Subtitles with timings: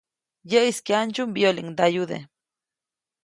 [0.51, 2.17] Yäʼis kyandsyu mbiyoliŋdayude.